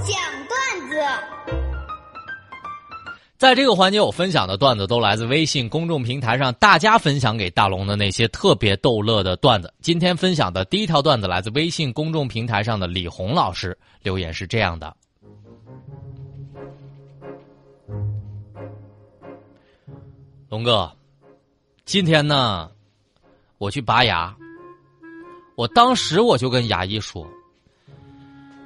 [0.00, 0.16] 讲
[0.48, 0.96] 段子。
[3.36, 9.72] 在这个环节，我分享的段子都来自微信公众平台上大家分享给大龙的那些特别逗乐的段子。
[9.80, 14.94] 今天分享的第一条段子来自微信公众平台上的李红老师留言是这样的：
[20.50, 20.92] 龙哥，
[21.86, 22.70] 今天呢，
[23.56, 24.36] 我去拔牙，
[25.54, 27.26] 我当时我就跟牙医说：“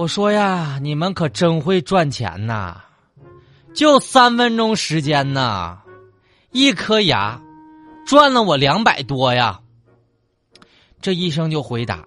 [0.00, 2.80] 我说呀，你们可真会赚钱呐！”
[3.76, 5.80] 就三分钟时间呐，
[6.52, 7.38] 一颗牙
[8.06, 9.60] 赚了我两百多呀。
[11.02, 12.06] 这医生就回答：“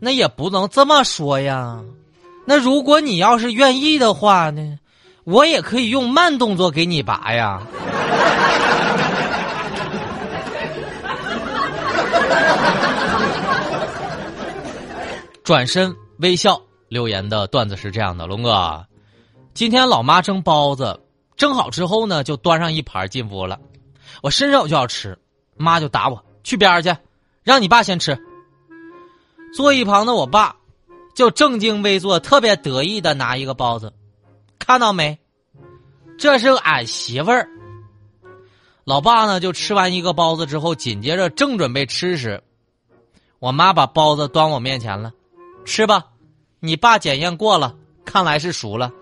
[0.00, 1.82] 那也不能这么说呀。
[2.46, 4.78] 那如果你要是愿意的话呢，
[5.24, 7.60] 我也可以用慢动作给你拔呀。”
[15.44, 18.86] 转身微笑留言的段子是这样的，龙哥。
[19.52, 21.00] 今天老妈蒸包子，
[21.36, 23.58] 蒸好之后呢，就端上一盘进屋了。
[24.22, 25.18] 我伸手就要吃，
[25.56, 26.94] 妈就打我去边去，
[27.42, 28.18] 让你爸先吃。
[29.54, 30.56] 坐一旁的我爸
[31.14, 33.92] 就正襟危坐，特别得意的拿一个包子，
[34.58, 35.18] 看到没？
[36.18, 37.46] 这是俺媳妇儿。
[38.84, 42.42] 老爸呢，就吃完一个包子之后，紧接着正准备吃时，
[43.38, 45.12] 我妈把包子端我面前了，
[45.66, 46.02] 吃吧，
[46.60, 48.90] 你爸检验过了，看来是熟了。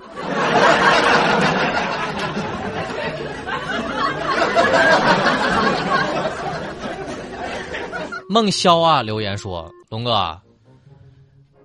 [8.29, 10.41] 孟潇啊，留言说：“龙哥，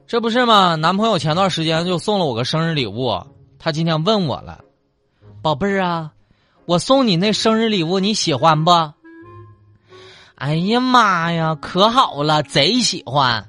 [0.05, 0.75] 这不是吗？
[0.75, 3.17] 男朋友前段时间就送了我个生日礼物，
[3.57, 4.59] 他今天问我了，
[5.41, 6.11] 宝贝儿啊，
[6.65, 8.71] 我送你那生日礼物你喜欢不？
[10.35, 13.48] 哎呀妈呀，可好了，贼喜欢。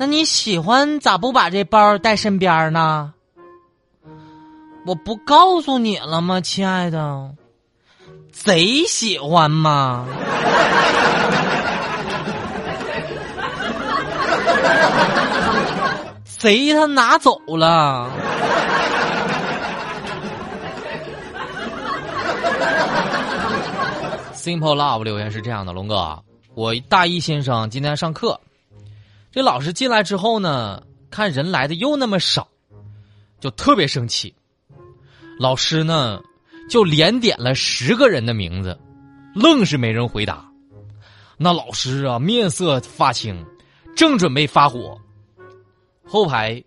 [0.00, 3.12] 那你喜欢咋不把这包带身边呢？
[4.86, 7.30] 我不告诉你了吗，亲爱的？
[8.32, 10.06] 贼喜欢吗？”
[16.24, 18.08] 贼他拿走了。
[24.32, 26.18] Simple Love 留言是这样的：龙哥，
[26.54, 28.40] 我大一新生，今天上课，
[29.32, 32.48] 这老师进来之后呢，看人来的又那么少，
[33.38, 34.34] 就特别生气。
[35.38, 36.20] 老师呢，
[36.68, 38.76] 就连点了十个人的名字，
[39.34, 40.44] 愣是没人回答。
[41.36, 43.46] 那老师啊，面色发青，
[43.94, 45.00] 正准备发火。
[46.04, 46.62] 后排，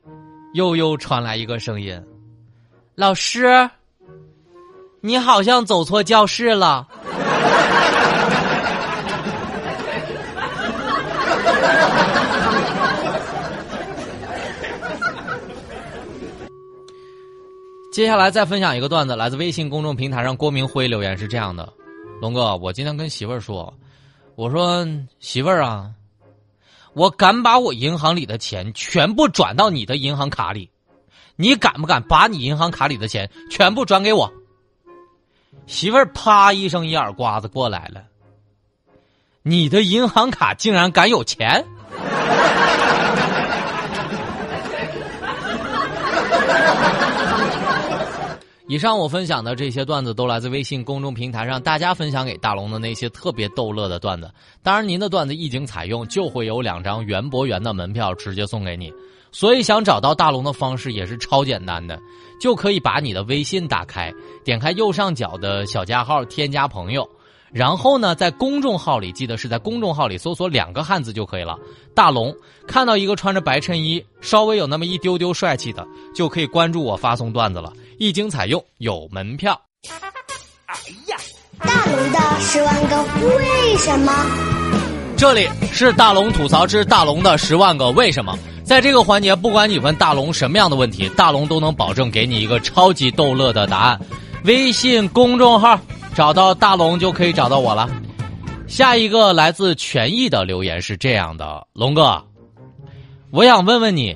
[0.54, 2.02] 又又传来一个声音
[2.96, 3.70] ：“老师，
[5.02, 6.88] 你好像走错教室了。”
[17.94, 21.72] 接下来再分享一个段子，来自微信公众平台上郭明辉留言是这样的
[22.20, 23.72] ：“龙哥，我今天跟媳妇儿说，
[24.34, 24.84] 我说
[25.20, 25.92] 媳妇儿啊。”
[26.94, 30.72] 我敢把我银行里的钱全部转到你的银行卡里，
[31.36, 34.34] 你敢不敢把你银行卡里的钱全部转给我？
[35.68, 38.06] 媳妇儿啪一声一耳刮子过来了，
[39.44, 41.64] 你的银行卡竟然敢有钱？
[48.74, 54.32] 以上我分享的这些段子都来自微信公众平台上大家分享给大龙的那些特别逗乐的段子。
[54.64, 58.92] 当然，您的段子一经采用，就会有两张园博园的门票直接送给你。
[59.32, 62.00] 所以，想找到大龙的方式也是超简单的，
[62.42, 64.12] 就可以把你的微信打开，
[64.44, 67.08] 点开右上角的小加号，添加朋友。
[67.52, 71.56] 然后呢，在公众号里，记得是在公众号里搜索两个汉字就可以了。
[71.94, 72.36] 大龙
[72.66, 77.72] 看到一个穿着白衬衣、稍微有那么一丢丢帅气的，就可以关注我发送段子了。
[77.98, 79.60] 一经采用，有门票。
[80.66, 80.76] 哎
[81.08, 81.18] 呀，
[81.60, 83.04] 大龙的十万个
[83.38, 84.12] 为什么？
[85.18, 88.38] 这里是大龙吐槽之大龙的十万个为什么。
[88.64, 94.00] 在这个环节，不管你问大龙什么样的问题，大龙都能保证给你一个超级逗乐的答案。
[94.46, 95.80] 微信公众号。
[96.16, 97.90] 找到大龙就可以找到我了。
[98.68, 102.24] 下一个来自权益的留言是这样的：龙哥，
[103.32, 104.16] 我想问问你，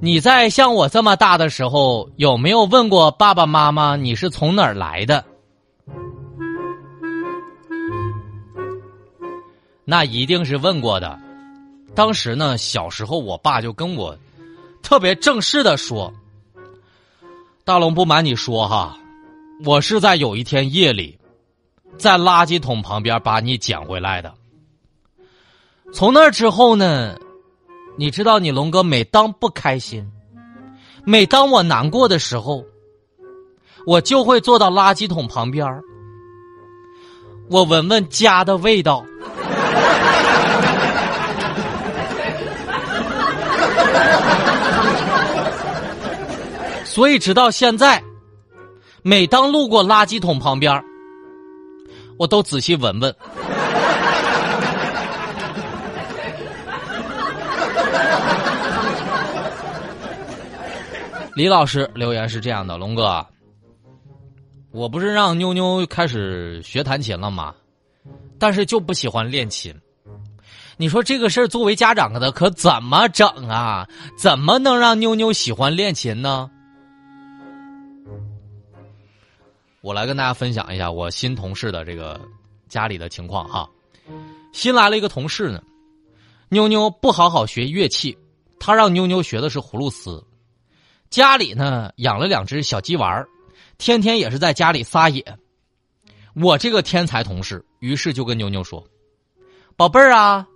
[0.00, 5.24] 你在像我这么大的时候，有没有问过爸爸妈妈你是从哪儿来的？
[9.84, 11.18] 那一定是问过的。
[11.94, 14.16] 当时呢，小时候我爸就跟我
[14.82, 16.12] 特别正式的说
[17.64, 18.96] ：“大龙，不瞒你说哈。”
[19.64, 21.16] 我是在有一天夜里，
[21.96, 24.34] 在垃圾桶旁边把你捡回来的。
[25.92, 27.16] 从那之后呢，
[27.96, 30.04] 你知道，你龙哥每当不开心、
[31.04, 32.64] 每当我难过的时候，
[33.86, 35.66] 我就会坐到垃圾桶旁边
[37.50, 39.04] 我闻闻家的味道。
[46.84, 48.02] 所以直到现在，
[49.02, 50.82] 每当路过垃圾桶旁边
[52.18, 53.14] 我都仔细闻闻。
[61.34, 63.26] 李老师留言是这样的：龙哥，
[64.70, 67.54] 我不是让妞妞开始学弹琴了吗？
[68.38, 69.74] 但是就不喜欢练琴。
[70.76, 73.88] 你说这个事儿，作为家长的可怎么整啊？
[74.18, 76.50] 怎么能让妞妞喜欢练琴呢？
[79.80, 82.20] 我来跟大家分享一下我新同事的这个
[82.68, 83.66] 家里的情况哈。
[84.52, 85.62] 新来了一个同事呢，
[86.50, 88.16] 妞妞不好好学乐器，
[88.60, 90.22] 他让妞妞学的是葫芦丝。
[91.12, 93.22] 家里呢养了两只小鸡丸
[93.76, 95.22] 天天也是在家里撒野。
[96.34, 98.82] 我这个天才同事于是就跟妞妞说
[99.76, 100.46] ：“宝贝儿啊，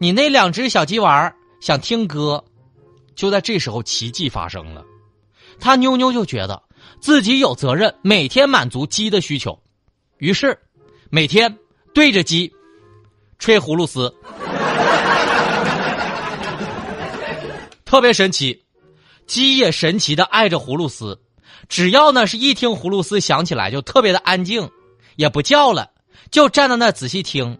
[0.00, 2.42] 你那两只小鸡丸想听歌。”
[3.14, 4.82] 就在这时候，奇迹发生了，
[5.60, 6.62] 他妞妞就觉得
[6.98, 9.56] 自己有责任每天满足鸡的需求，
[10.16, 10.58] 于是
[11.10, 11.58] 每天
[11.92, 12.50] 对着鸡
[13.38, 14.12] 吹葫芦丝，
[17.84, 18.63] 特别神奇。
[19.26, 21.18] 鸡也神奇的爱着葫芦丝，
[21.68, 24.68] 只要呢是一听葫芦丝响起来，就特别的安静，
[25.16, 25.90] 也不叫了，
[26.30, 27.58] 就站在那仔细听，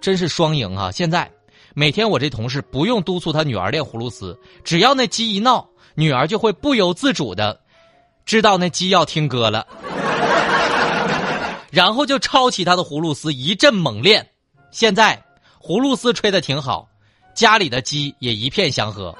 [0.00, 0.90] 真是双赢啊！
[0.90, 1.30] 现在
[1.74, 7.58] 每天我这同事不用督促他女儿练葫芦丝，只要那鸡一闹，女儿就会不由自主的
[8.24, 9.66] 知道那鸡要听歌了，
[11.70, 14.26] 然后就抄起他的葫芦丝一阵猛练。
[14.70, 15.20] 现在
[15.60, 16.88] 葫芦丝吹的挺好，
[17.34, 19.12] 家里的鸡也一片祥和。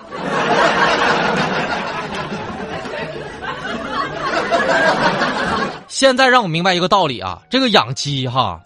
[6.02, 8.60] 现在让我明白一个道理啊，这个养鸡哈，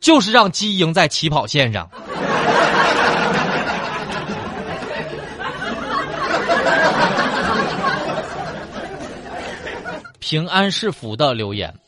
[0.00, 1.86] 就是让鸡赢在起跑线上。
[10.18, 11.78] 平安是福的留言，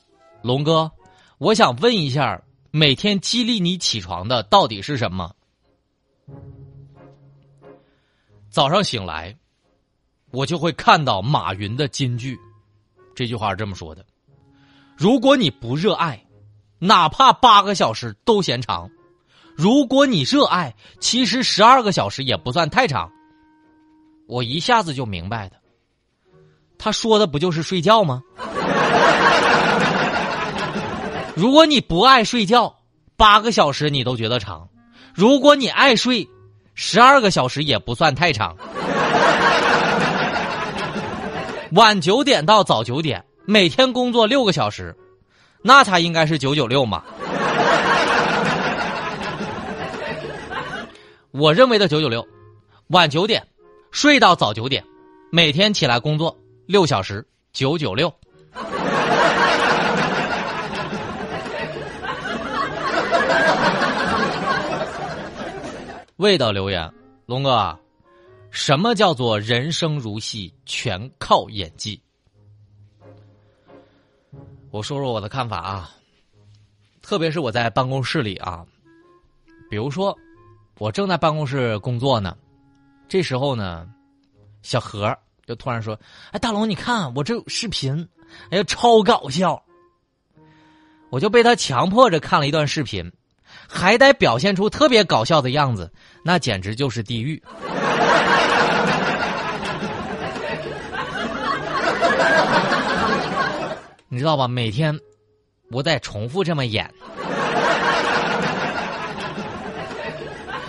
[0.43, 0.93] 龙哥，
[1.38, 2.38] 我想问一下，
[2.70, 5.35] 每天激励你起床的到底是什么？
[8.50, 9.35] 早上醒来，
[10.31, 12.38] 我就会看到马云的金句，
[13.14, 14.05] 这句话是这么说的。
[15.00, 16.23] 如果你不热爱，
[16.79, 18.87] 哪怕八个小时都嫌长；
[19.56, 23.11] 如果你热爱，其实十二个小时也不算太长。
[24.29, 25.56] 我一下子就明白的，
[26.76, 28.20] 他说的不就是睡觉吗？
[31.35, 32.76] 如果你不爱睡觉，
[33.17, 34.69] 八个小时你都觉得长；
[35.14, 36.29] 如果你爱睡，
[36.75, 38.55] 十二个小时也不算太长。
[41.73, 43.25] 晚九点到早九点。
[43.45, 44.95] 每天工作六个小时，
[45.63, 47.03] 那才应该是九九六嘛。
[51.33, 52.27] 我认为的九九六，
[52.89, 53.47] 晚九点
[53.91, 54.85] 睡到早九点，
[55.31, 58.13] 每天起来工作六小时，九九六。
[66.17, 66.93] 味道留言，
[67.27, 67.79] 龙哥，
[68.51, 72.01] 什么叫做人生如戏，全靠演技？
[74.70, 75.91] 我说说我的看法啊，
[77.03, 78.65] 特别是我在办公室里啊，
[79.69, 80.17] 比如说
[80.79, 82.36] 我正在办公室工作呢，
[83.08, 83.89] 这时候呢，
[84.62, 85.98] 小何就突然说
[86.31, 88.08] ：“哎，大龙，你看我这视频，
[88.50, 89.60] 哎呀，超搞笑！”
[91.10, 93.10] 我就被他强迫着看了一段视频，
[93.69, 97.43] 还得表现出特别搞笑的样子，那简直就是地狱。
[104.12, 104.48] 你知道吧？
[104.48, 104.98] 每天
[105.70, 106.93] 我得重复这么演。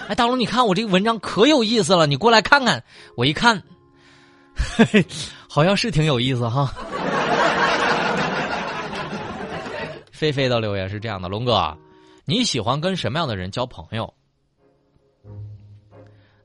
[0.07, 2.83] 哎，大龙，你看我这个文章可有意思了，你过来看看。
[3.17, 3.63] 我一看，
[4.55, 5.03] 嘿嘿，
[5.49, 6.71] 好像是挺有意思哈。
[10.11, 11.75] 菲菲的留言是这样的：龙哥，
[12.25, 14.13] 你喜欢跟什么样的人交朋友？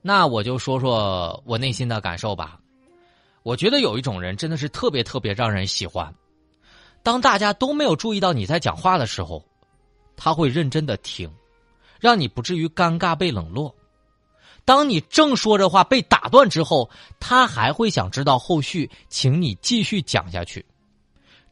[0.01, 2.59] 那我就说说我内心的感受吧。
[3.43, 6.11] 我觉得有一种人真的是特别特别让人喜欢。
[7.07, 9.41] 当大家都没有注意到你在讲话的时候，
[10.17, 11.31] 他会认真的听，
[12.01, 13.73] 让你不至于尴尬被冷落。
[14.65, 20.67] 当你正说着话被打断之后，他还会想知道后续，请你继续讲下去。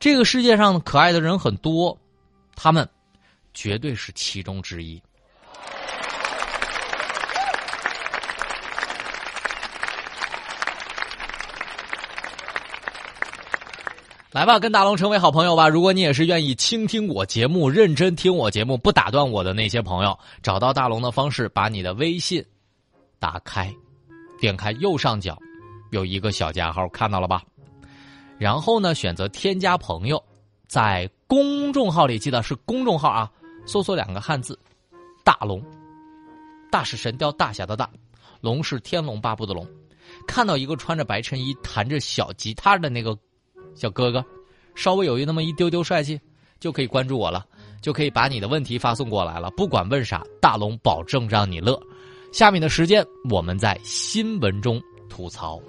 [0.00, 1.96] 这个世界上可爱的人很多，
[2.56, 2.88] 他们
[3.52, 5.00] 绝对是其中之一。
[14.34, 15.68] 来吧，跟大龙成为好朋友吧。
[15.68, 22.44] 如果你也是愿意倾听我节目、认真听我节目、不打断我的那些朋友，找到大龙的方式，把你的微信
[23.20, 23.72] 打开，
[24.40, 25.38] 点开右上角
[25.92, 27.44] 有一个小加号，看到了吧？
[28.36, 30.20] 然后呢，选择添加朋友，
[30.66, 33.30] 在公众号里记得是公众号啊，
[33.66, 34.58] 搜索两个汉字
[35.22, 35.62] “大龙”，
[36.72, 37.88] 大是神雕大侠的大，
[38.40, 39.64] 龙是天龙八部的龙。
[40.26, 43.16] 看到一个穿着白衬衣、弹着小吉他的那个
[43.74, 44.24] 小哥哥，
[44.74, 46.20] 稍微有一那么一丢丢帅气，
[46.60, 47.44] 就可以关注我了，
[47.80, 49.50] 就可以把你的问题发送过来了。
[49.56, 51.80] 不管问啥，大龙保证让你乐。
[52.32, 55.60] 下面的时间，我们在新闻中吐槽。